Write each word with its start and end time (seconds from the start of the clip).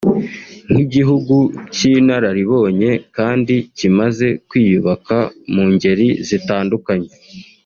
nk’igihugu 0.71 1.35
cy’inararibonye 1.75 2.91
kandi 3.17 3.53
kimaze 3.77 4.27
kwiyubaka 4.49 5.17
mu 5.53 5.63
ngeri 5.73 6.07
zitandukanye 6.27 7.09